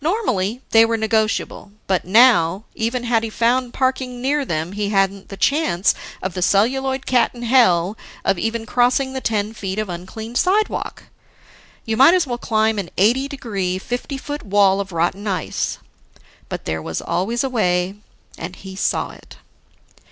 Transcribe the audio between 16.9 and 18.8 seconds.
always a way, and he